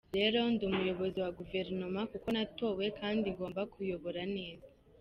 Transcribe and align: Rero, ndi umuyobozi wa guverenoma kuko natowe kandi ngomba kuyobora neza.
Rero, 0.17 0.39
ndi 0.53 0.63
umuyobozi 0.69 1.17
wa 1.23 1.31
guverenoma 1.39 2.01
kuko 2.11 2.27
natowe 2.37 2.85
kandi 2.99 3.25
ngomba 3.35 3.61
kuyobora 3.73 4.21
neza. 4.35 4.67